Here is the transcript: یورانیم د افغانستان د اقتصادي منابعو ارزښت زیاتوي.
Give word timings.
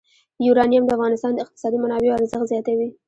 یورانیم 0.45 0.83
د 0.85 0.89
افغانستان 0.97 1.31
د 1.33 1.39
اقتصادي 1.45 1.77
منابعو 1.83 2.17
ارزښت 2.17 2.45
زیاتوي. 2.51 2.87